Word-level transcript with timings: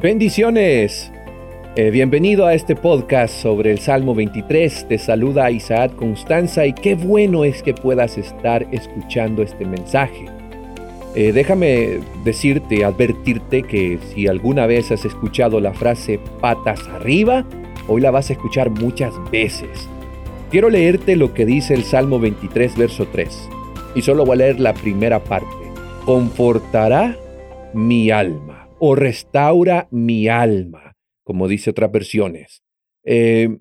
Bendiciones. 0.00 1.10
Eh, 1.74 1.90
bienvenido 1.90 2.44
a 2.44 2.52
este 2.52 2.76
podcast 2.76 3.34
sobre 3.34 3.70
el 3.70 3.78
Salmo 3.78 4.14
23. 4.14 4.88
Te 4.88 4.98
saluda 4.98 5.50
Isaac 5.50 5.96
Constanza 5.96 6.66
y 6.66 6.74
qué 6.74 6.94
bueno 6.94 7.44
es 7.44 7.62
que 7.62 7.72
puedas 7.72 8.18
estar 8.18 8.66
escuchando 8.72 9.42
este 9.42 9.64
mensaje. 9.64 10.26
Eh, 11.14 11.32
déjame 11.32 12.00
decirte, 12.24 12.84
advertirte 12.84 13.62
que 13.62 13.98
si 14.12 14.26
alguna 14.26 14.66
vez 14.66 14.92
has 14.92 15.06
escuchado 15.06 15.60
la 15.60 15.72
frase 15.72 16.20
patas 16.42 16.86
arriba, 16.88 17.46
hoy 17.88 18.02
la 18.02 18.10
vas 18.10 18.28
a 18.28 18.34
escuchar 18.34 18.68
muchas 18.68 19.14
veces. 19.30 19.88
Quiero 20.50 20.68
leerte 20.68 21.16
lo 21.16 21.32
que 21.32 21.46
dice 21.46 21.72
el 21.72 21.84
Salmo 21.84 22.20
23, 22.20 22.76
verso 22.76 23.06
3. 23.10 23.48
Y 23.94 24.02
solo 24.02 24.26
voy 24.26 24.34
a 24.34 24.36
leer 24.40 24.60
la 24.60 24.74
primera 24.74 25.24
parte. 25.24 25.46
Confortará 26.04 27.16
mi 27.72 28.10
alma 28.10 28.65
o 28.78 28.94
restaura 28.94 29.88
mi 29.90 30.28
alma, 30.28 30.96
como 31.24 31.48
dice 31.48 31.70
otras 31.70 31.90
versiones. 31.90 32.62
Eh, 33.04 33.58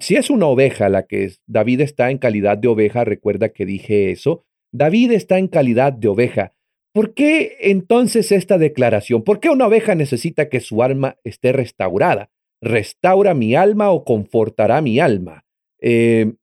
si 0.00 0.16
es 0.16 0.30
una 0.30 0.46
oveja 0.46 0.88
la 0.88 1.06
que 1.06 1.32
David 1.46 1.80
está 1.80 2.10
en 2.10 2.18
calidad 2.18 2.58
de 2.58 2.68
oveja, 2.68 3.04
recuerda 3.04 3.50
que 3.50 3.66
dije 3.66 4.10
eso, 4.10 4.44
David 4.72 5.12
está 5.12 5.38
en 5.38 5.48
calidad 5.48 5.92
de 5.92 6.08
oveja. 6.08 6.54
¿Por 6.94 7.14
qué 7.14 7.56
entonces 7.60 8.32
esta 8.32 8.58
declaración? 8.58 9.22
¿Por 9.22 9.40
qué 9.40 9.50
una 9.50 9.66
oveja 9.66 9.94
necesita 9.94 10.48
que 10.48 10.60
su 10.60 10.82
alma 10.82 11.16
esté 11.24 11.52
restaurada? 11.52 12.30
¿Restaura 12.60 13.34
mi 13.34 13.54
alma 13.54 13.90
o 13.90 14.04
confortará 14.04 14.80
mi 14.80 14.98
alma? 15.00 15.44
Eh, 15.80 16.34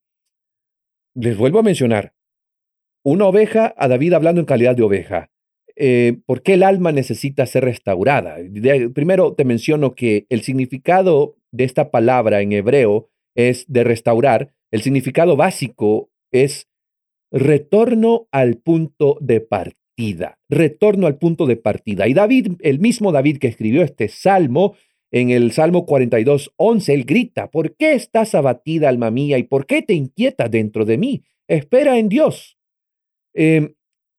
les 1.16 1.38
vuelvo 1.38 1.60
a 1.60 1.64
mencionar, 1.64 2.14
una 3.04 3.26
oveja, 3.26 3.74
a 3.78 3.88
David 3.88 4.14
hablando 4.14 4.42
en 4.42 4.46
calidad 4.46 4.76
de 4.76 4.84
oveja. 4.84 5.30
Eh, 5.82 6.18
por 6.26 6.44
qué 6.44 6.56
el 6.56 6.64
alma 6.64 6.92
necesita 6.92 7.46
ser 7.46 7.64
restaurada. 7.64 8.36
primero 8.94 9.34
te 9.34 9.46
menciono 9.46 9.96
que 9.96 10.26
el 10.28 10.42
significado 10.42 11.38
de 11.52 11.64
esta 11.64 11.90
palabra 11.90 12.42
en 12.42 12.52
hebreo 12.52 13.10
es 13.34 13.66
de 13.70 13.86
restaurar. 13.86 14.54
El 14.72 14.82
significado 14.82 15.38
básico 15.38 16.12
es 16.34 16.68
retorno 17.32 18.28
al 18.32 18.58
punto 18.58 19.18
de 19.22 19.40
partida. 19.40 20.38
Retorno 20.50 21.08
al 21.08 21.18
punto 21.18 21.46
de 21.46 21.56
partida. 21.56 22.10
Y 22.10 22.14
David, 22.14 22.58
el 22.60 22.80
mismo 22.80 23.14
David 23.14 23.38
que 23.38 23.48
escribió 23.48 23.82
este 23.82 24.10
salmo, 24.10 24.76
en 25.12 25.30
el 25.30 25.54
Salmo 25.54 25.86
42, 25.86 26.54
11, 26.58 26.94
él 26.94 27.04
grita, 27.06 27.50
¿por 27.50 27.76
qué 27.78 27.94
estás 27.94 28.36
abatida, 28.36 28.90
alma 28.90 29.12
mía? 29.12 29.38
¿Y 29.38 29.44
por 29.44 29.66
qué 29.66 29.82
te 29.82 29.94
inquieta 29.94 30.50
dentro 30.50 30.86
de 30.86 30.98
mí? 30.98 31.24
Espera 31.48 31.98
en 31.98 32.10
Dios. 32.10 32.60
Em, 33.34 33.74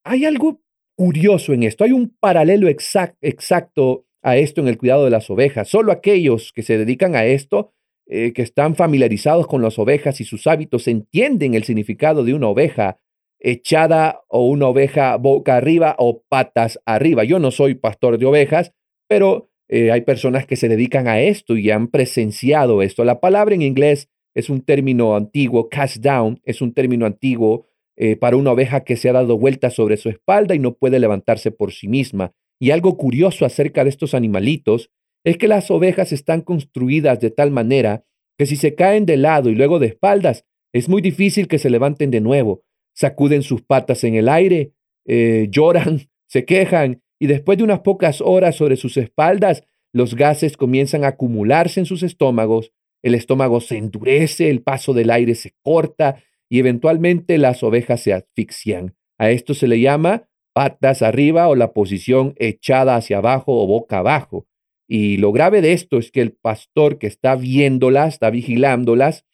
hay 0.05 0.25
algo 0.25 0.63
curioso 1.01 1.55
en 1.55 1.63
esto. 1.63 1.85
Hay 1.85 1.93
un 1.93 2.15
paralelo 2.21 2.69
exacto 2.69 4.05
a 4.21 4.37
esto 4.37 4.61
en 4.61 4.69
el 4.69 4.77
cuidado 4.77 5.07
de 5.07 5.11
las 5.11 5.31
ovejas. 5.31 5.67
Solo 5.67 5.93
aquellos 5.93 6.53
que 6.53 6.63
se 6.63 6.77
dedican 6.77 7.17
a 7.17 7.25
esto, 7.25 7.73
eh, 8.07 8.35
que 8.35 8.43
están 8.43 8.75
familiarizados 8.77 9.47
con 9.47 9.63
las 9.63 9.79
ovejas 9.79 10.21
y 10.21 10.25
sus 10.25 10.47
hábitos, 10.47 10.89
entienden 10.89 11.55
el 11.55 11.65
significado 11.65 12.23
de 12.23 12.35
una 12.35 12.49
oveja 12.49 12.99
echada 13.39 14.21
o 14.29 14.47
una 14.47 14.67
oveja 14.67 15.17
boca 15.17 15.57
arriba 15.57 15.97
o 15.97 16.23
patas 16.29 16.79
arriba. 16.85 17.25
Yo 17.25 17.39
no 17.39 17.51
soy 17.51 17.77
pastor 17.77 18.19
de 18.19 18.27
ovejas, 18.27 18.75
pero 19.09 19.49
eh, 19.69 19.93
hay 19.93 20.03
personas 20.03 20.45
que 20.45 20.57
se 20.57 20.69
dedican 20.69 21.09
a 21.09 21.19
esto 21.19 21.57
y 21.57 21.71
han 21.71 21.89
presenciado 21.89 22.83
esto. 22.83 23.07
La 23.07 23.21
palabra 23.21 23.55
en 23.55 23.63
inglés 23.63 24.11
es 24.35 24.51
un 24.51 24.61
término 24.61 25.17
antiguo, 25.17 25.71
cast 25.71 25.97
down, 25.97 26.43
es 26.45 26.61
un 26.61 26.75
término 26.75 27.07
antiguo 27.07 27.71
eh, 27.97 28.17
para 28.17 28.37
una 28.37 28.53
oveja 28.53 28.85
que 28.85 28.97
se 28.97 29.09
ha 29.09 29.13
dado 29.13 29.39
vuelta 29.39 29.71
sobre 29.71 29.97
su 29.97 30.09
espalda 30.09 30.55
y 30.55 30.59
no 30.59 30.75
puede 30.75 30.99
levantarse 30.99 31.51
por 31.51 31.73
sí 31.73 31.89
misma. 31.89 32.33
Y 32.59 32.71
algo 32.71 32.97
curioso 32.97 33.45
acerca 33.45 33.85
de 33.85 33.91
estos 33.91 34.15
animalitos 34.15 34.91
es 35.25 35.37
que 35.37 35.49
las 35.49 35.71
ovejas 35.71 36.13
están 36.13 36.41
construidas 36.43 37.21
de 37.21 37.31
tal 37.31 37.51
manera 37.51 38.05
que 38.39 38.47
si 38.47 38.57
se 38.57 38.75
caen 38.75 39.05
de 39.07 39.17
lado 39.17 39.51
y 39.51 39.55
luego 39.55 39.79
de 39.79 39.89
espaldas, 39.89 40.47
es 40.73 40.89
muy 40.89 41.03
difícil 41.03 41.47
que 41.49 41.59
se 41.59 41.69
levanten 41.69 42.11
de 42.11 42.21
nuevo. 42.21 42.63
Sacuden 42.95 43.43
sus 43.43 43.63
patas 43.63 44.05
en 44.05 44.15
el 44.15 44.29
aire, 44.29 44.73
eh, 45.07 45.49
lloran, 45.51 46.09
se 46.27 46.45
quejan 46.45 47.03
y 47.19 47.27
después 47.27 47.59
de 47.59 47.65
unas 47.65 47.81
pocas 47.81 48.21
horas 48.21 48.57
sobre 48.57 48.77
sus 48.77 48.97
espaldas, 48.97 49.65
los 49.93 50.15
gases 50.15 50.57
comienzan 50.57 51.05
a 51.05 51.09
acumularse 51.09 51.81
en 51.81 51.87
sus 51.87 52.03
estómagos, 52.03 52.73
el 53.03 53.15
estómago 53.15 53.61
se 53.61 53.77
endurece, 53.77 54.49
el 54.49 54.63
paso 54.63 54.95
del 54.95 55.11
aire 55.11 55.35
se 55.35 55.53
corta 55.63 56.23
y 56.51 56.59
eventualmente 56.59 57.39
las 57.39 57.63
ovejas 57.63 58.03
se 58.03 58.13
asfixian. 58.13 58.97
A 59.19 59.31
esto 59.31 59.55
se 59.55 59.69
le 59.69 59.81
llama 59.81 60.29
patas 60.53 61.01
arriba 61.01 61.49
o 61.49 61.55
la 61.55 61.73
posición 61.73 62.35
echada 62.37 62.97
hacia 62.97 63.19
abajo 63.19 63.63
o 63.63 63.67
boca 63.67 63.99
abajo. 63.99 64.47
Y 64.89 65.19
lo 65.19 65.31
grave 65.31 65.63
de 65.63 65.73
esto 65.73 65.99
es 65.99 66.11
que 66.11 66.21
el 66.21 66.33
pastor 66.33 66.99
que 66.99 67.07
está 67.07 67.37
viéndolas, 67.37 68.15
está 68.15 68.31
vigilándolas, 68.31 69.25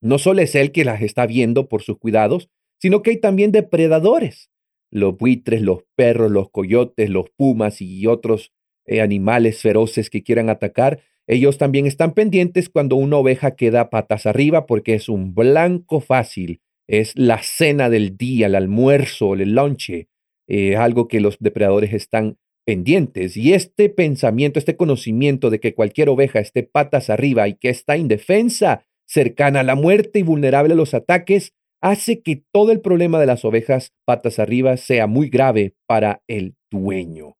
no 0.00 0.18
solo 0.18 0.40
es 0.40 0.54
él 0.54 0.70
que 0.70 0.84
las 0.84 1.02
está 1.02 1.26
viendo 1.26 1.68
por 1.68 1.82
sus 1.82 1.98
cuidados, 1.98 2.48
sino 2.80 3.02
que 3.02 3.10
hay 3.10 3.16
también 3.16 3.50
depredadores. 3.50 4.50
Los 4.90 5.18
buitres, 5.18 5.60
los 5.60 5.82
perros, 5.96 6.30
los 6.30 6.50
coyotes, 6.50 7.10
los 7.10 7.30
pumas 7.30 7.82
y 7.82 8.06
otros 8.06 8.52
eh, 8.86 9.00
animales 9.00 9.60
feroces 9.60 10.08
que 10.08 10.22
quieran 10.22 10.48
atacar 10.48 11.00
ellos 11.28 11.58
también 11.58 11.86
están 11.86 12.14
pendientes 12.14 12.70
cuando 12.70 12.96
una 12.96 13.18
oveja 13.18 13.54
queda 13.54 13.90
patas 13.90 14.24
arriba 14.24 14.64
porque 14.66 14.94
es 14.94 15.10
un 15.10 15.34
blanco 15.34 16.00
fácil, 16.00 16.62
es 16.88 17.12
la 17.16 17.42
cena 17.42 17.90
del 17.90 18.16
día, 18.16 18.46
el 18.46 18.54
almuerzo, 18.54 19.34
el 19.34 19.54
lonche, 19.54 20.08
eh, 20.48 20.76
algo 20.76 21.06
que 21.06 21.20
los 21.20 21.36
depredadores 21.38 21.92
están 21.92 22.38
pendientes. 22.66 23.36
Y 23.36 23.52
este 23.52 23.90
pensamiento, 23.90 24.58
este 24.58 24.76
conocimiento 24.76 25.50
de 25.50 25.60
que 25.60 25.74
cualquier 25.74 26.08
oveja 26.08 26.40
esté 26.40 26.62
patas 26.62 27.10
arriba 27.10 27.46
y 27.46 27.56
que 27.56 27.68
está 27.68 27.98
indefensa, 27.98 28.86
cercana 29.06 29.60
a 29.60 29.64
la 29.64 29.74
muerte 29.74 30.20
y 30.20 30.22
vulnerable 30.22 30.72
a 30.72 30.76
los 30.76 30.94
ataques, 30.94 31.52
hace 31.82 32.22
que 32.22 32.42
todo 32.52 32.72
el 32.72 32.80
problema 32.80 33.20
de 33.20 33.26
las 33.26 33.44
ovejas 33.44 33.92
patas 34.06 34.38
arriba 34.38 34.78
sea 34.78 35.06
muy 35.06 35.28
grave 35.28 35.74
para 35.86 36.22
el 36.26 36.56
dueño. 36.70 37.37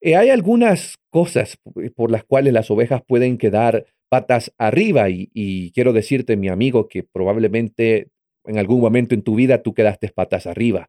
Eh, 0.00 0.16
hay 0.16 0.30
algunas 0.30 0.96
cosas 1.10 1.58
por 1.96 2.10
las 2.10 2.24
cuales 2.24 2.52
las 2.52 2.70
ovejas 2.70 3.02
pueden 3.06 3.38
quedar 3.38 3.86
patas 4.08 4.52
arriba 4.58 5.08
y, 5.10 5.72
quiero 5.74 5.92
decirte, 5.92 6.36
mi 6.36 6.48
amigo, 6.48 6.88
que 6.88 7.02
probablemente 7.02 8.08
en 8.44 8.58
algún 8.58 8.80
momento 8.80 9.14
en 9.14 9.22
tu 9.22 9.34
vida 9.34 9.62
tú 9.62 9.74
quedaste 9.74 10.08
patas 10.08 10.46
arriba. 10.46 10.88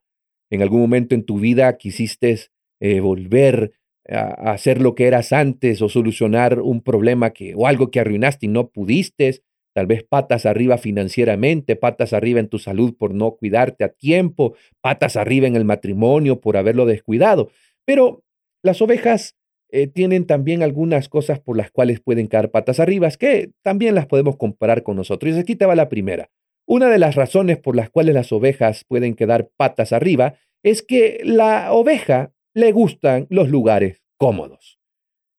En 0.49 0.61
algún 0.61 0.81
momento 0.81 1.15
en 1.15 1.25
tu 1.25 1.39
vida 1.39 1.77
quisiste 1.77 2.39
eh, 2.79 2.99
volver 3.01 3.73
a, 4.07 4.51
hacer 4.51 4.81
lo 4.81 4.95
que 4.95 5.07
eras 5.07 5.33
antes 5.33 5.81
o 5.81 5.89
solucionar 5.89 6.61
un 6.61 6.81
problema 6.81 7.31
que 7.31 7.53
o 7.55 7.67
algo 7.67 7.91
que 7.91 7.99
arruinaste 7.99 8.45
y 8.45 8.49
no 8.49 8.69
pudiste. 8.69 9.41
Tal 9.75 9.85
vez 9.85 10.03
patas 10.03 10.45
arriba 10.45 10.77
financieramente, 10.77 11.75
patas 11.75 12.13
arriba 12.13 12.39
en 12.39 12.47
tu 12.47 12.57
salud 12.57 12.95
por 12.97 13.13
no 13.13 13.31
cuidarte 13.31 13.83
a 13.83 13.89
tiempo, 13.89 14.55
patas 14.81 15.15
arriba 15.15 15.47
en 15.47 15.55
el 15.55 15.65
matrimonio 15.65 16.41
por 16.41 16.57
haberlo 16.57 16.85
descuidado. 16.85 17.51
Pero 17.85 18.23
las 18.63 18.81
ovejas 18.81 19.35
eh, 19.71 19.87
tienen 19.87 20.25
también 20.25 20.63
algunas 20.63 21.09
cosas 21.09 21.39
por 21.39 21.55
las 21.55 21.71
cuales 21.71 21.99
pueden 21.99 22.27
caer 22.27 22.49
patas 22.49 22.79
arriba, 22.79 23.09
que 23.11 23.51
también 23.61 23.95
las 23.95 24.07
podemos 24.07 24.35
comparar 24.35 24.83
con 24.83 24.95
nosotros. 24.95 25.35
Y 25.35 25.39
aquí 25.39 25.55
te 25.55 25.65
va 25.65 25.75
la 25.75 25.89
primera. 25.89 26.29
Una 26.65 26.89
de 26.89 26.99
las 26.99 27.15
razones 27.15 27.57
por 27.57 27.75
las 27.75 27.89
cuales 27.89 28.15
las 28.15 28.31
ovejas 28.31 28.83
pueden 28.87 29.15
quedar 29.15 29.49
patas 29.57 29.93
arriba 29.93 30.35
es 30.63 30.81
que 30.81 31.19
la 31.23 31.71
oveja 31.71 32.33
le 32.53 32.71
gustan 32.71 33.27
los 33.29 33.49
lugares 33.49 34.01
cómodos. 34.17 34.79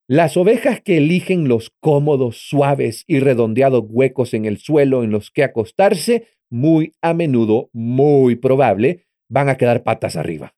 Las 0.08 0.36
ovejas 0.36 0.80
que 0.80 0.96
eligen 0.96 1.46
los 1.46 1.70
cómodos, 1.80 2.48
suaves 2.48 3.04
y 3.06 3.20
redondeados 3.20 3.84
huecos 3.88 4.34
en 4.34 4.44
el 4.44 4.58
suelo 4.58 5.04
en 5.04 5.12
los 5.12 5.30
que 5.30 5.44
acostarse, 5.44 6.26
muy 6.50 6.94
a 7.00 7.14
menudo, 7.14 7.70
muy 7.72 8.34
probable, 8.34 9.06
van 9.28 9.48
a 9.48 9.56
quedar 9.56 9.84
patas 9.84 10.16
arriba. 10.16 10.54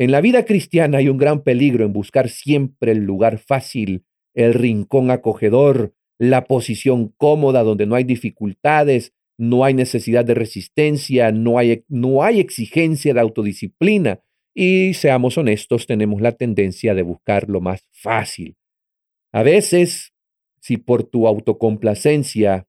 En 0.00 0.12
la 0.12 0.22
vida 0.22 0.46
cristiana 0.46 0.96
hay 0.96 1.10
un 1.10 1.18
gran 1.18 1.42
peligro 1.42 1.84
en 1.84 1.92
buscar 1.92 2.30
siempre 2.30 2.92
el 2.92 3.04
lugar 3.04 3.36
fácil, 3.36 4.06
el 4.32 4.54
rincón 4.54 5.10
acogedor, 5.10 5.94
la 6.18 6.46
posición 6.46 7.12
cómoda 7.18 7.62
donde 7.62 7.84
no 7.84 7.96
hay 7.96 8.04
dificultades, 8.04 9.12
no 9.36 9.62
hay 9.62 9.74
necesidad 9.74 10.24
de 10.24 10.32
resistencia, 10.32 11.32
no 11.32 11.58
hay, 11.58 11.84
no 11.88 12.22
hay 12.22 12.40
exigencia 12.40 13.12
de 13.12 13.20
autodisciplina. 13.20 14.22
Y 14.54 14.94
seamos 14.94 15.36
honestos, 15.36 15.86
tenemos 15.86 16.22
la 16.22 16.32
tendencia 16.32 16.94
de 16.94 17.02
buscar 17.02 17.50
lo 17.50 17.60
más 17.60 17.86
fácil. 17.92 18.56
A 19.32 19.42
veces, 19.42 20.14
si 20.62 20.78
por 20.78 21.04
tu 21.04 21.26
autocomplacencia 21.26 22.66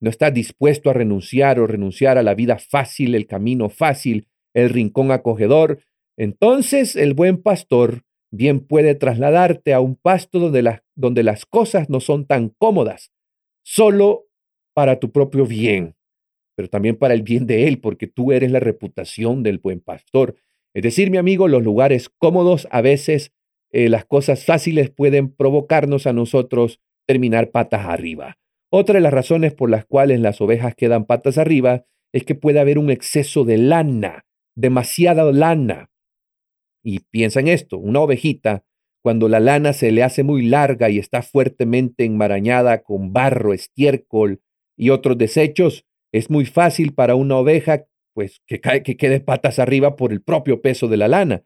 no 0.00 0.10
estás 0.10 0.34
dispuesto 0.34 0.90
a 0.90 0.94
renunciar 0.94 1.60
o 1.60 1.68
renunciar 1.68 2.18
a 2.18 2.24
la 2.24 2.34
vida 2.34 2.58
fácil, 2.58 3.14
el 3.14 3.28
camino 3.28 3.68
fácil, 3.68 4.26
el 4.52 4.70
rincón 4.70 5.12
acogedor, 5.12 5.78
entonces 6.16 6.96
el 6.96 7.14
buen 7.14 7.42
pastor 7.42 8.02
bien 8.30 8.60
puede 8.60 8.94
trasladarte 8.94 9.72
a 9.72 9.80
un 9.80 9.96
pasto 9.96 10.38
donde, 10.38 10.80
donde 10.94 11.22
las 11.22 11.46
cosas 11.46 11.88
no 11.88 12.00
son 12.00 12.26
tan 12.26 12.50
cómodas, 12.50 13.12
solo 13.64 14.26
para 14.74 14.98
tu 14.98 15.10
propio 15.10 15.46
bien, 15.46 15.94
pero 16.56 16.68
también 16.68 16.96
para 16.96 17.14
el 17.14 17.22
bien 17.22 17.46
de 17.46 17.68
él, 17.68 17.80
porque 17.80 18.06
tú 18.06 18.32
eres 18.32 18.50
la 18.50 18.60
reputación 18.60 19.42
del 19.42 19.58
buen 19.58 19.80
pastor. 19.80 20.36
Es 20.74 20.82
decir, 20.82 21.10
mi 21.10 21.16
amigo, 21.16 21.48
los 21.48 21.62
lugares 21.62 22.10
cómodos 22.18 22.68
a 22.70 22.80
veces 22.80 23.32
eh, 23.72 23.88
las 23.88 24.04
cosas 24.04 24.44
fáciles 24.44 24.90
pueden 24.90 25.34
provocarnos 25.34 26.06
a 26.06 26.12
nosotros 26.12 26.80
terminar 27.06 27.50
patas 27.50 27.86
arriba. 27.86 28.38
Otra 28.70 28.96
de 28.96 29.00
las 29.00 29.12
razones 29.12 29.54
por 29.54 29.70
las 29.70 29.84
cuales 29.84 30.20
las 30.20 30.40
ovejas 30.40 30.74
quedan 30.74 31.04
patas 31.04 31.38
arriba 31.38 31.84
es 32.12 32.24
que 32.24 32.34
puede 32.34 32.60
haber 32.60 32.78
un 32.78 32.90
exceso 32.90 33.44
de 33.44 33.58
lana, 33.58 34.24
demasiada 34.54 35.30
lana. 35.32 35.90
Y 36.86 37.00
piensa 37.10 37.40
en 37.40 37.48
esto, 37.48 37.78
una 37.78 37.98
ovejita, 37.98 38.64
cuando 39.02 39.28
la 39.28 39.40
lana 39.40 39.72
se 39.72 39.90
le 39.90 40.04
hace 40.04 40.22
muy 40.22 40.42
larga 40.42 40.88
y 40.88 41.00
está 41.00 41.20
fuertemente 41.20 42.04
enmarañada 42.04 42.84
con 42.84 43.12
barro, 43.12 43.52
estiércol 43.52 44.40
y 44.78 44.90
otros 44.90 45.18
desechos, 45.18 45.84
es 46.12 46.30
muy 46.30 46.46
fácil 46.46 46.94
para 46.94 47.16
una 47.16 47.38
oveja 47.38 47.86
pues 48.14 48.40
que, 48.46 48.60
cae, 48.60 48.84
que 48.84 48.96
quede 48.96 49.18
patas 49.18 49.58
arriba 49.58 49.96
por 49.96 50.12
el 50.12 50.22
propio 50.22 50.62
peso 50.62 50.86
de 50.86 50.96
la 50.96 51.08
lana. 51.08 51.44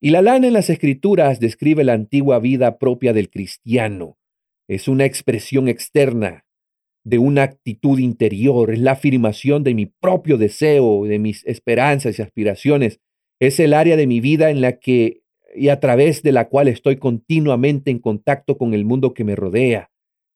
Y 0.00 0.10
la 0.10 0.22
lana 0.22 0.46
en 0.46 0.52
las 0.52 0.70
escrituras 0.70 1.40
describe 1.40 1.82
la 1.82 1.94
antigua 1.94 2.38
vida 2.38 2.78
propia 2.78 3.12
del 3.12 3.28
cristiano. 3.28 4.18
Es 4.68 4.86
una 4.86 5.04
expresión 5.04 5.66
externa 5.68 6.46
de 7.04 7.18
una 7.18 7.42
actitud 7.42 7.98
interior, 7.98 8.72
es 8.72 8.78
la 8.78 8.92
afirmación 8.92 9.64
de 9.64 9.74
mi 9.74 9.86
propio 9.86 10.38
deseo, 10.38 11.06
de 11.06 11.18
mis 11.18 11.44
esperanzas 11.44 12.20
y 12.20 12.22
aspiraciones. 12.22 13.00
Es 13.40 13.60
el 13.60 13.74
área 13.74 13.96
de 13.96 14.06
mi 14.06 14.20
vida 14.20 14.50
en 14.50 14.60
la 14.60 14.78
que 14.78 15.22
y 15.56 15.68
a 15.68 15.80
través 15.80 16.22
de 16.22 16.32
la 16.32 16.48
cual 16.48 16.68
estoy 16.68 16.96
continuamente 16.96 17.90
en 17.90 17.98
contacto 17.98 18.58
con 18.58 18.74
el 18.74 18.84
mundo 18.84 19.14
que 19.14 19.24
me 19.24 19.34
rodea. 19.34 19.90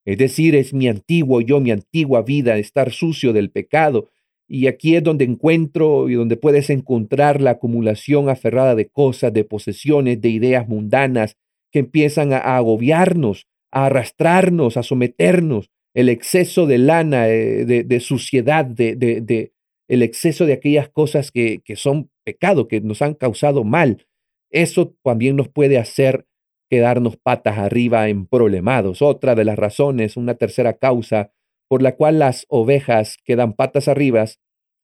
Es 0.05 0.19
decir, 0.19 0.55
es 0.55 0.73
mi 0.73 0.89
antiguo 0.89 1.41
yo, 1.41 1.61
mi 1.61 1.71
antigua 1.71 2.23
vida, 2.23 2.57
estar 2.57 2.91
sucio 2.91 3.33
del 3.33 3.51
pecado. 3.51 4.09
Y 4.49 4.67
aquí 4.67 4.97
es 4.97 5.03
donde 5.03 5.25
encuentro 5.25 6.09
y 6.09 6.15
donde 6.15 6.37
puedes 6.37 6.71
encontrar 6.71 7.41
la 7.41 7.53
acumulación 7.53 8.29
aferrada 8.29 8.75
de 8.75 8.89
cosas, 8.89 9.33
de 9.33 9.45
posesiones, 9.45 10.21
de 10.21 10.31
ideas 10.31 10.67
mundanas 10.69 11.37
que 11.71 11.81
empiezan 11.81 12.33
a, 12.33 12.39
agobiarnos, 12.57 13.47
a 13.71 13.87
arrastrarnos, 13.87 14.77
a 14.77 14.83
someternos. 14.83 15.71
El 15.95 16.09
exceso 16.09 16.67
de 16.67 16.79
lana, 16.79 17.29
eh, 17.29 17.65
de, 17.65 18.01
suciedad, 18.01 18.65
de, 18.65 18.97
de, 18.97 19.53
el 19.87 20.03
exceso 20.03 20.47
de 20.47 20.55
aquellas 20.55 20.89
cosas 20.89 21.31
que, 21.31 21.61
que 21.65 21.77
son 21.77 22.11
pecado, 22.31 22.69
que 22.69 22.81
nos 22.81 23.03
han 23.03 23.15
causado 23.15 23.65
mal. 23.65 24.07
Eso 24.51 24.95
también 25.03 25.35
nos 25.35 25.49
puede 25.49 25.79
hacer 25.79 26.27
quedarnos 26.71 27.17
patas 27.17 27.59
arriba 27.59 28.09
en 28.09 28.27
problemados. 28.27 29.03
Otra 29.03 29.35
de 29.35 29.45
las 29.45 29.59
razones, 29.59 30.17
una 30.17 30.35
tercera 30.35 30.75
causa 30.75 31.33
por 31.69 31.83
la 31.83 31.97
cual 31.97 32.21
las 32.21 32.47
ovejas 32.49 33.17
quedan 33.25 33.55
patas 33.55 33.89
arriba 33.89 34.25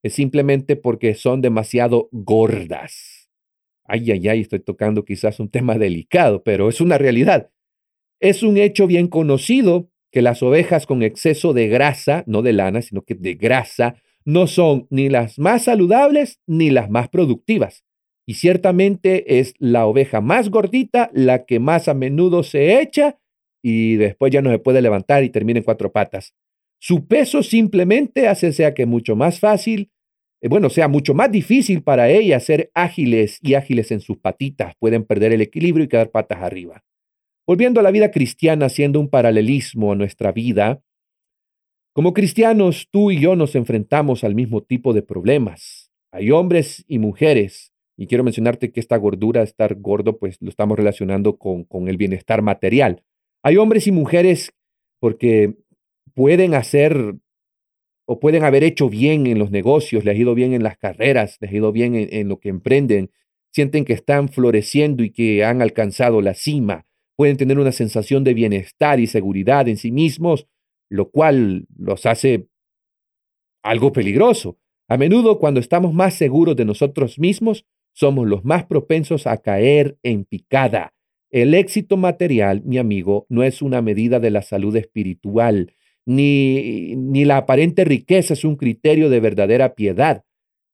es 0.02 0.12
simplemente 0.12 0.74
porque 0.74 1.14
son 1.14 1.40
demasiado 1.40 2.08
gordas. 2.10 3.30
Ay, 3.84 4.10
ay, 4.10 4.28
ay, 4.28 4.40
estoy 4.40 4.58
tocando 4.58 5.04
quizás 5.04 5.38
un 5.38 5.48
tema 5.48 5.78
delicado, 5.78 6.42
pero 6.42 6.68
es 6.68 6.80
una 6.80 6.98
realidad. 6.98 7.50
Es 8.20 8.42
un 8.42 8.56
hecho 8.56 8.88
bien 8.88 9.06
conocido 9.06 9.88
que 10.10 10.22
las 10.22 10.42
ovejas 10.42 10.86
con 10.86 11.02
exceso 11.02 11.52
de 11.52 11.68
grasa, 11.68 12.24
no 12.26 12.42
de 12.42 12.52
lana, 12.52 12.82
sino 12.82 13.02
que 13.02 13.14
de 13.14 13.34
grasa, 13.34 14.02
no 14.26 14.48
son 14.48 14.88
ni 14.90 15.08
las 15.08 15.38
más 15.38 15.64
saludables 15.64 16.40
ni 16.46 16.70
las 16.70 16.90
más 16.90 17.08
productivas. 17.08 17.84
Y 18.28 18.34
ciertamente 18.34 19.38
es 19.38 19.54
la 19.58 19.86
oveja 19.86 20.20
más 20.20 20.50
gordita 20.50 21.10
la 21.14 21.46
que 21.46 21.60
más 21.60 21.86
a 21.86 21.94
menudo 21.94 22.42
se 22.42 22.80
echa 22.80 23.18
y 23.62 23.96
después 23.96 24.32
ya 24.32 24.42
no 24.42 24.50
se 24.50 24.58
puede 24.58 24.82
levantar 24.82 25.22
y 25.22 25.30
termina 25.30 25.60
en 25.60 25.64
cuatro 25.64 25.92
patas. 25.92 26.34
Su 26.80 27.06
peso 27.06 27.42
simplemente 27.42 28.26
hace 28.26 28.52
sea 28.52 28.74
que 28.74 28.84
mucho 28.84 29.14
más 29.14 29.38
fácil, 29.38 29.90
eh, 30.42 30.48
bueno, 30.48 30.70
sea 30.70 30.88
mucho 30.88 31.14
más 31.14 31.30
difícil 31.30 31.82
para 31.82 32.10
ellas 32.10 32.44
ser 32.44 32.70
ágiles 32.74 33.38
y 33.42 33.54
ágiles 33.54 33.92
en 33.92 34.00
sus 34.00 34.18
patitas. 34.18 34.74
Pueden 34.80 35.04
perder 35.04 35.32
el 35.32 35.40
equilibrio 35.40 35.84
y 35.84 35.88
quedar 35.88 36.10
patas 36.10 36.42
arriba. 36.42 36.82
Volviendo 37.46 37.78
a 37.78 37.84
la 37.84 37.92
vida 37.92 38.10
cristiana, 38.10 38.66
haciendo 38.66 38.98
un 38.98 39.08
paralelismo 39.08 39.92
a 39.92 39.96
nuestra 39.96 40.32
vida, 40.32 40.82
como 41.96 42.12
cristianos, 42.12 42.88
tú 42.90 43.10
y 43.10 43.18
yo 43.18 43.36
nos 43.36 43.54
enfrentamos 43.54 44.22
al 44.22 44.34
mismo 44.34 44.62
tipo 44.62 44.92
de 44.92 45.00
problemas. 45.00 45.90
Hay 46.12 46.30
hombres 46.30 46.84
y 46.86 46.98
mujeres 46.98 47.72
y 47.96 48.06
quiero 48.06 48.22
mencionarte 48.22 48.70
que 48.70 48.80
esta 48.80 48.98
gordura, 48.98 49.42
estar 49.42 49.76
gordo, 49.76 50.18
pues 50.18 50.36
lo 50.40 50.50
estamos 50.50 50.76
relacionando 50.76 51.38
con, 51.38 51.64
con 51.64 51.88
el 51.88 51.96
bienestar 51.96 52.42
material. 52.42 53.02
Hay 53.42 53.56
hombres 53.56 53.86
y 53.86 53.92
mujeres 53.92 54.52
porque 55.00 55.54
pueden 56.12 56.52
hacer 56.52 57.14
o 58.04 58.20
pueden 58.20 58.44
haber 58.44 58.62
hecho 58.62 58.90
bien 58.90 59.26
en 59.26 59.38
los 59.38 59.50
negocios, 59.50 60.04
les 60.04 60.16
ha 60.16 60.18
ido 60.18 60.34
bien 60.34 60.52
en 60.52 60.62
las 60.62 60.76
carreras, 60.76 61.38
les 61.40 61.50
ha 61.50 61.56
ido 61.56 61.72
bien 61.72 61.94
en, 61.94 62.08
en, 62.12 62.28
lo 62.28 62.40
que 62.40 62.50
emprenden, 62.50 63.10
sienten 63.54 63.86
que 63.86 63.94
están 63.94 64.28
floreciendo 64.28 65.02
y 65.02 65.12
que 65.12 65.44
han 65.44 65.62
alcanzado 65.62 66.20
la 66.20 66.34
cima, 66.34 66.84
pueden 67.16 67.38
tener 67.38 67.58
una 67.58 67.72
sensación 67.72 68.22
de 68.22 68.34
bienestar 68.34 69.00
y 69.00 69.06
seguridad 69.06 69.66
en 69.66 69.78
sí 69.78 69.92
mismos, 69.92 70.46
lo 70.88 71.10
cual 71.10 71.66
los 71.76 72.06
hace 72.06 72.48
algo 73.62 73.92
peligroso. 73.92 74.58
A 74.88 74.96
menudo 74.96 75.38
cuando 75.38 75.60
estamos 75.60 75.92
más 75.92 76.14
seguros 76.14 76.56
de 76.56 76.64
nosotros 76.64 77.18
mismos, 77.18 77.66
somos 77.92 78.28
los 78.28 78.44
más 78.44 78.66
propensos 78.66 79.26
a 79.26 79.38
caer 79.38 79.98
en 80.02 80.24
picada. 80.24 80.94
El 81.30 81.54
éxito 81.54 81.96
material, 81.96 82.62
mi 82.64 82.78
amigo, 82.78 83.26
no 83.28 83.42
es 83.42 83.62
una 83.62 83.82
medida 83.82 84.20
de 84.20 84.30
la 84.30 84.42
salud 84.42 84.76
espiritual, 84.76 85.72
ni, 86.04 86.94
ni 86.94 87.24
la 87.24 87.38
aparente 87.38 87.84
riqueza 87.84 88.34
es 88.34 88.44
un 88.44 88.56
criterio 88.56 89.10
de 89.10 89.18
verdadera 89.18 89.74
piedad. 89.74 90.24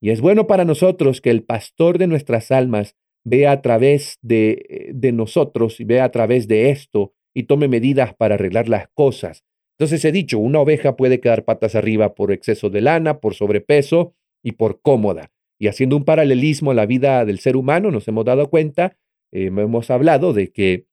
Y 0.00 0.10
es 0.10 0.20
bueno 0.20 0.46
para 0.46 0.64
nosotros 0.64 1.20
que 1.20 1.30
el 1.30 1.44
pastor 1.44 1.96
de 1.96 2.06
nuestras 2.06 2.50
almas 2.50 2.96
vea 3.24 3.52
a 3.52 3.62
través 3.62 4.18
de, 4.20 4.90
de 4.92 5.12
nosotros 5.12 5.80
y 5.80 5.84
vea 5.84 6.04
a 6.04 6.10
través 6.10 6.48
de 6.48 6.70
esto 6.70 7.14
y 7.32 7.44
tome 7.44 7.68
medidas 7.68 8.14
para 8.14 8.34
arreglar 8.34 8.68
las 8.68 8.88
cosas. 8.92 9.44
Entonces 9.78 10.04
he 10.04 10.12
dicho, 10.12 10.38
una 10.38 10.60
oveja 10.60 10.96
puede 10.96 11.20
quedar 11.20 11.44
patas 11.44 11.74
arriba 11.74 12.14
por 12.14 12.32
exceso 12.32 12.70
de 12.70 12.80
lana, 12.80 13.20
por 13.20 13.34
sobrepeso 13.34 14.14
y 14.42 14.52
por 14.52 14.80
cómoda. 14.80 15.32
Y 15.58 15.68
haciendo 15.68 15.96
un 15.96 16.04
paralelismo 16.04 16.72
a 16.72 16.74
la 16.74 16.86
vida 16.86 17.24
del 17.24 17.38
ser 17.38 17.56
humano, 17.56 17.90
nos 17.90 18.08
hemos 18.08 18.24
dado 18.24 18.50
cuenta, 18.50 18.96
eh, 19.32 19.46
hemos 19.46 19.90
hablado 19.90 20.32
de 20.32 20.50
que 20.50 20.86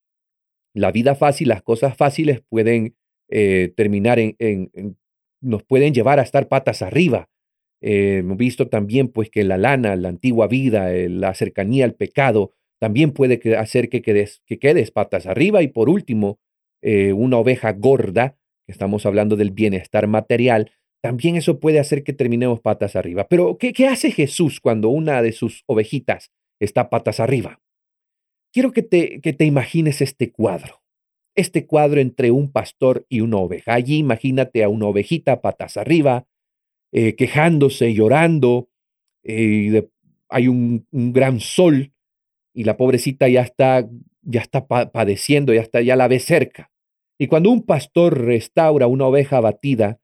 la 0.76 0.92
vida 0.92 1.16
fácil, 1.16 1.50
las 1.50 1.64
cosas 1.64 1.98
fáciles 1.98 2.42
pueden 2.48 2.96
eh, 3.30 3.74
terminar 3.76 4.20
en, 4.20 4.38
nos 5.42 5.64
pueden 5.64 5.94
llevar 5.94 6.20
a 6.20 6.24
estar 6.24 6.48
patas 6.48 6.82
arriba. 6.82 7.30
Eh, 7.82 8.18
hemos 8.20 8.38
visto 8.38 8.68
también 8.68 9.08
pues 9.08 9.30
que 9.30 9.44
la 9.44 9.58
lana, 9.58 9.96
la 9.96 10.10
antigua 10.10 10.48
vida, 10.48 10.92
la 10.92 11.34
cercanía 11.34 11.86
al 11.86 11.96
pecado, 11.96 12.52
también 12.80 13.12
puede 13.12 13.42
hacer 13.58 13.90
que 13.90 14.02
quedes, 14.02 14.42
que 14.46 14.60
quedes 14.60 14.92
patas 14.92 15.26
arriba. 15.26 15.64
Y 15.64 15.68
por 15.68 15.90
último, 15.90 16.40
una 16.82 17.38
oveja 17.38 17.74
gorda, 17.74 18.38
estamos 18.72 19.06
hablando 19.06 19.36
del 19.36 19.52
bienestar 19.52 20.08
material, 20.08 20.72
también 21.02 21.36
eso 21.36 21.60
puede 21.60 21.80
hacer 21.80 22.04
que 22.04 22.14
terminemos 22.14 22.60
patas 22.60 22.96
arriba. 22.96 23.28
Pero, 23.28 23.58
¿qué, 23.58 23.74
¿qué, 23.74 23.88
hace 23.88 24.12
Jesús 24.12 24.60
cuando 24.60 24.90
una 24.90 25.22
de 25.22 25.32
sus 25.32 25.64
ovejitas 25.66 26.32
está 26.60 26.90
patas 26.90 27.20
arriba? 27.20 27.62
Quiero 28.52 28.72
que 28.72 28.82
te, 28.82 29.22
que 29.22 29.34
te 29.34 29.46
imagines 29.46 30.02
este 30.02 30.32
cuadro. 30.32 30.82
Este 31.36 31.66
cuadro 31.66 32.02
entre 32.02 32.32
un 32.32 32.52
pastor 32.52 33.06
y 33.08 33.22
una 33.22 33.38
oveja. 33.38 33.74
Allí 33.74 33.98
imagínate 33.98 34.64
a 34.64 34.70
una 34.70 34.88
ovejita 34.88 35.42
patas 35.42 35.78
arriba, 35.78 36.28
eh, 36.92 37.16
quejándose, 37.16 37.94
llorando. 37.94 38.70
Eh, 39.24 39.88
hay 40.28 40.48
un, 40.48 40.86
un, 40.92 41.14
gran 41.14 41.40
sol 41.40 41.94
y 42.54 42.64
la 42.66 42.76
pobrecita 42.76 43.30
ya 43.30 43.42
está, 43.42 43.88
ya 44.22 44.42
está 44.42 44.68
padeciendo, 44.68 45.54
ya, 45.54 45.62
está, 45.62 45.82
ya 45.82 45.96
la 45.96 46.08
ve 46.08 46.20
cerca. 46.20 46.72
Y 47.22 47.28
cuando 47.28 47.52
un 47.52 47.64
pastor 47.64 48.18
restaura 48.18 48.88
una 48.88 49.06
oveja 49.06 49.38
abatida, 49.38 50.00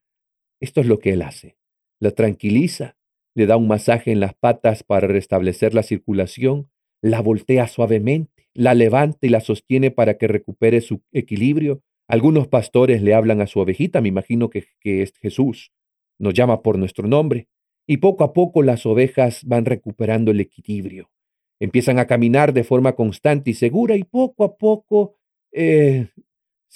esto 0.60 0.82
es 0.82 0.88
lo 0.88 1.00
que 1.00 1.14
él 1.14 1.22
hace. 1.22 1.58
La 2.00 2.12
tranquiliza, 2.12 2.98
le 3.36 3.46
da 3.46 3.56
un 3.56 3.68
masaje 3.68 4.12
en 4.12 4.20
las 4.20 4.34
patas 4.34 4.84
para 4.84 5.08
restablecer 5.08 5.74
la 5.74 5.84
circulación, 5.84 6.70
la 7.02 7.22
voltea 7.22 7.68
suavemente, 7.68 8.50
la 8.54 8.74
levanta 8.74 9.20
y 9.22 9.30
la 9.30 9.40
sostiene 9.40 9.92
para 9.92 10.18
que 10.18 10.28
recupere 10.28 10.82
su 10.82 11.02
equilibrio. 11.14 11.82
Algunos 12.08 12.50
pastores 12.50 13.02
le 13.02 13.14
hablan 13.14 13.40
a 13.40 13.48
su 13.48 13.60
ovejita, 13.60 14.02
me 14.02 14.10
imagino 14.10 14.50
que, 14.50 14.66
es 14.84 15.14
Jesús, 15.22 15.72
nos 16.20 16.34
llama 16.34 16.62
por 16.62 16.78
nuestro 16.78 17.08
nombre, 17.08 17.48
y 17.88 17.98
poco 17.98 18.26
a 18.26 18.34
poco 18.34 18.62
las 18.62 18.86
ovejas 18.86 19.44
van 19.46 19.64
recuperando 19.64 20.32
el 20.32 20.42
equilibrio. 20.42 21.12
Empiezan 21.62 21.98
a 21.98 22.08
caminar 22.08 22.52
de 22.52 22.66
forma 22.66 22.94
constante 22.94 23.52
y 23.52 23.54
segura 23.54 23.96
y 23.96 24.04
poco 24.04 24.44
a 24.44 24.58
poco 24.58 25.16
eh, 25.54 26.10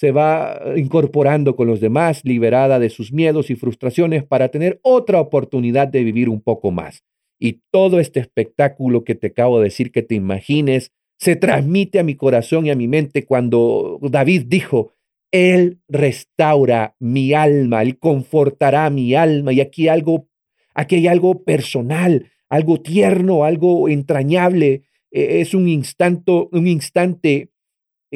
se 0.00 0.12
va 0.12 0.58
incorporando 0.76 1.54
con 1.56 1.66
los 1.66 1.78
demás, 1.78 2.24
liberada 2.24 2.78
de 2.78 2.88
sus 2.88 3.12
miedos 3.12 3.50
y 3.50 3.54
frustraciones 3.54 4.24
para 4.24 4.48
tener 4.48 4.80
otra 4.82 5.20
oportunidad 5.20 5.88
de 5.88 6.02
vivir 6.02 6.30
un 6.30 6.40
poco 6.40 6.70
más. 6.70 7.04
Y 7.38 7.60
todo 7.70 8.00
este 8.00 8.18
espectáculo 8.18 9.04
que 9.04 9.14
te 9.14 9.26
acabo 9.26 9.58
de 9.58 9.64
decir 9.64 9.92
que 9.92 10.00
te 10.00 10.14
imagines, 10.14 10.90
se 11.18 11.36
transmite 11.36 11.98
a 11.98 12.02
mi 12.02 12.14
corazón 12.14 12.64
y 12.64 12.70
a 12.70 12.76
mi 12.76 12.88
mente 12.88 13.26
cuando 13.26 13.98
David 14.00 14.44
dijo, 14.46 14.94
Él 15.32 15.82
restaura 15.86 16.96
mi 16.98 17.34
alma, 17.34 17.82
Él 17.82 17.98
confortará 17.98 18.88
mi 18.88 19.14
alma. 19.14 19.52
Y 19.52 19.60
aquí, 19.60 19.88
algo, 19.88 20.28
aquí 20.72 20.94
hay 20.96 21.08
algo 21.08 21.44
personal, 21.44 22.30
algo 22.48 22.80
tierno, 22.80 23.44
algo 23.44 23.86
entrañable. 23.86 24.84
E, 25.10 25.42
es 25.42 25.52
un, 25.52 25.68
instante, 25.68 26.32
un 26.50 26.66
instante 26.66 27.50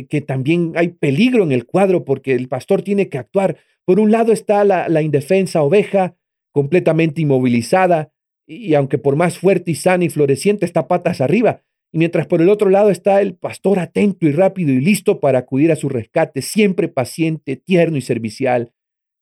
que 0.08 0.20
también 0.20 0.72
hay 0.76 0.88
peligro 0.88 1.44
en 1.44 1.52
el 1.52 1.66
cuadro 1.66 2.04
porque 2.04 2.34
el 2.34 2.48
pastor 2.48 2.82
tiene 2.82 3.08
que 3.08 3.18
actuar. 3.18 3.58
Por 3.84 4.00
un 4.00 4.10
lado 4.10 4.32
está 4.32 4.64
la, 4.64 4.88
la 4.88 5.02
indefensa 5.02 5.62
oveja, 5.62 6.16
completamente 6.52 7.20
inmovilizada, 7.20 8.12
y 8.46 8.74
aunque 8.74 8.98
por 8.98 9.16
más 9.16 9.38
fuerte 9.38 9.70
y 9.70 9.74
sana 9.74 10.04
y 10.04 10.10
floreciente 10.10 10.66
está 10.66 10.86
patas 10.88 11.20
arriba, 11.20 11.62
y 11.92 11.98
mientras 11.98 12.26
por 12.26 12.42
el 12.42 12.48
otro 12.48 12.70
lado 12.70 12.90
está 12.90 13.22
el 13.22 13.36
pastor 13.36 13.78
atento 13.78 14.26
y 14.26 14.32
rápido 14.32 14.72
y 14.72 14.80
listo 14.80 15.20
para 15.20 15.38
acudir 15.38 15.70
a 15.70 15.76
su 15.76 15.88
rescate, 15.88 16.42
siempre 16.42 16.88
paciente, 16.88 17.54
tierno 17.54 17.96
y 17.96 18.00
servicial. 18.00 18.72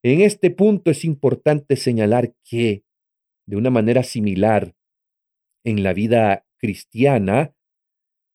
En 0.03 0.23
este 0.23 0.51
punto 0.51 0.91
es 0.91 1.05
importante 1.05 1.77
señalar 1.77 2.33
que, 2.43 2.83
de 3.47 3.57
una 3.57 3.69
manera 3.69 4.03
similar, 4.03 4.75
en 5.65 5.83
la 5.83 5.93
vida 5.93 6.47
cristiana, 6.59 7.55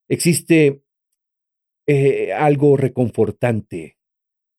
existe 0.08 0.84
eh, 1.88 2.34
algo 2.34 2.76
reconfortante. 2.76 3.98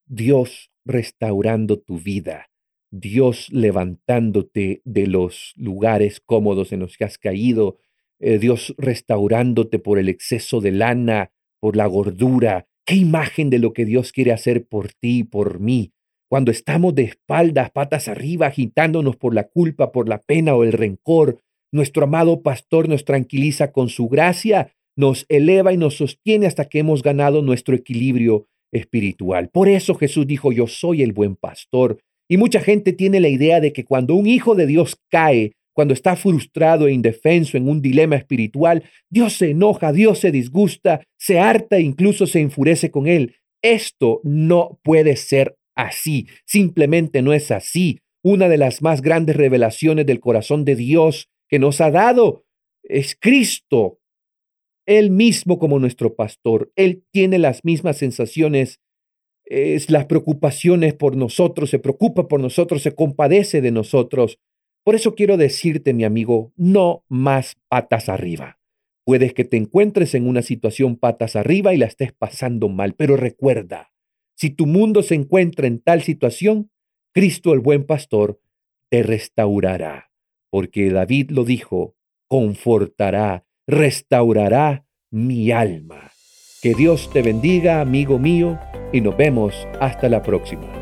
Dios 0.07 0.71
restaurando 0.83 1.79
tu 1.79 1.99
vida, 1.99 2.49
Dios 2.89 3.49
levantándote 3.51 4.81
de 4.83 5.05
los 5.05 5.53
lugares 5.55 6.19
cómodos 6.19 6.71
en 6.71 6.79
los 6.79 6.97
que 6.97 7.05
has 7.05 7.19
caído, 7.19 7.77
eh, 8.19 8.39
Dios 8.39 8.73
restaurándote 8.77 9.77
por 9.77 9.99
el 9.99 10.09
exceso 10.09 10.59
de 10.59 10.71
lana, 10.71 11.31
por 11.59 11.75
la 11.75 11.85
gordura. 11.85 12.67
Qué 12.85 12.95
imagen 12.95 13.51
de 13.51 13.59
lo 13.59 13.73
que 13.73 13.85
Dios 13.85 14.11
quiere 14.11 14.31
hacer 14.31 14.65
por 14.65 14.91
ti 14.93 15.19
y 15.19 15.23
por 15.23 15.59
mí. 15.59 15.93
Cuando 16.27 16.49
estamos 16.49 16.95
de 16.95 17.03
espaldas, 17.03 17.69
patas 17.69 18.07
arriba, 18.07 18.47
agitándonos 18.47 19.15
por 19.15 19.35
la 19.35 19.47
culpa, 19.47 19.91
por 19.91 20.09
la 20.09 20.21
pena 20.21 20.55
o 20.55 20.63
el 20.63 20.73
rencor, 20.73 21.41
nuestro 21.71 22.05
amado 22.05 22.41
pastor 22.41 22.89
nos 22.89 23.05
tranquiliza 23.05 23.71
con 23.71 23.89
su 23.89 24.09
gracia, 24.09 24.73
nos 24.99 25.25
eleva 25.29 25.71
y 25.71 25.77
nos 25.77 25.95
sostiene 25.95 26.45
hasta 26.45 26.65
que 26.65 26.79
hemos 26.79 27.01
ganado 27.03 27.41
nuestro 27.41 27.73
equilibrio 27.73 28.47
espiritual. 28.73 29.47
Por 29.49 29.69
eso 29.69 29.95
Jesús 29.95 30.27
dijo, 30.27 30.51
yo 30.51 30.67
soy 30.67 31.03
el 31.03 31.13
buen 31.13 31.37
pastor. 31.37 31.99
Y 32.27 32.35
mucha 32.35 32.59
gente 32.59 32.91
tiene 32.91 33.21
la 33.21 33.29
idea 33.29 33.61
de 33.61 33.71
que 33.71 33.85
cuando 33.85 34.13
un 34.13 34.27
hijo 34.27 34.55
de 34.55 34.67
Dios 34.67 34.97
cae, 35.09 35.53
cuando 35.71 35.93
está 35.93 36.17
frustrado 36.17 36.85
e 36.85 36.91
indefenso 36.91 37.55
en 37.55 37.69
un 37.69 37.81
dilema 37.81 38.17
espiritual, 38.17 38.83
Dios 39.09 39.37
se 39.37 39.51
enoja, 39.51 39.93
Dios 39.93 40.19
se 40.19 40.33
disgusta, 40.33 41.01
se 41.17 41.39
harta 41.39 41.77
e 41.77 41.81
incluso 41.81 42.27
se 42.27 42.41
enfurece 42.41 42.91
con 42.91 43.07
él. 43.07 43.35
Esto 43.61 44.19
no 44.25 44.81
puede 44.83 45.15
ser 45.15 45.55
así, 45.77 46.27
simplemente 46.45 47.21
no 47.21 47.31
es 47.31 47.51
así. 47.51 47.99
Una 48.21 48.49
de 48.49 48.57
las 48.57 48.81
más 48.81 49.01
grandes 49.01 49.37
revelaciones 49.37 50.05
del 50.05 50.19
corazón 50.19 50.65
de 50.65 50.75
Dios 50.75 51.29
que 51.47 51.57
nos 51.57 51.79
ha 51.79 51.89
dado 51.89 52.43
es 52.83 53.15
Cristo, 53.17 53.98
Él 54.89 55.11
mismo 55.11 55.59
como 55.59 55.77
nuestro 55.77 56.15
pastor. 56.15 56.71
Él 56.75 57.03
tiene 57.11 57.37
las 57.37 57.63
mismas 57.63 57.97
sensaciones, 57.97 58.79
es 59.45 59.91
las 59.91 60.07
preocupaciones 60.07 60.95
por 60.95 61.15
nosotros, 61.15 61.69
se 61.69 61.77
preocupa 61.77 62.27
por 62.27 62.39
nosotros, 62.39 62.81
se 62.81 62.95
compadece 62.95 63.61
de 63.61 63.69
nosotros. 63.69 64.39
Por 64.83 64.95
eso 64.95 65.13
quiero 65.13 65.37
decirte, 65.37 65.93
mi 65.93 66.05
amigo, 66.05 66.53
no 66.55 67.03
más 67.07 67.55
patas 67.67 68.09
arriba. 68.09 68.57
Puedes 69.05 69.35
que 69.35 69.45
te 69.45 69.57
encuentres 69.57 70.15
en 70.15 70.27
una 70.27 70.41
situación 70.41 70.95
patas 70.95 71.35
arriba 71.35 71.75
y 71.75 71.77
la 71.77 71.85
estés 71.85 72.11
pasando 72.11 72.67
mal, 72.67 72.95
pero 72.95 73.15
recuerda, 73.15 73.91
si 74.35 74.49
tu 74.49 74.65
mundo 74.65 75.03
se 75.03 75.13
encuentra 75.13 75.67
en 75.67 75.81
tal 75.81 76.01
situación, 76.01 76.71
Cristo 77.13 77.53
el 77.53 77.59
buen 77.59 77.85
pastor 77.85 78.41
te 78.89 79.03
restaurará, 79.03 80.09
porque 80.49 80.89
David 80.89 81.29
lo 81.29 81.43
dijo, 81.43 81.95
confortará, 82.27 83.45
restaurará 83.69 84.83
mi 85.11 85.51
alma. 85.51 86.11
Que 86.61 86.73
Dios 86.73 87.09
te 87.13 87.21
bendiga, 87.21 87.81
amigo 87.81 88.17
mío, 88.17 88.59
y 88.91 89.01
nos 89.01 89.15
vemos 89.15 89.67
hasta 89.79 90.09
la 90.09 90.23
próxima. 90.23 90.78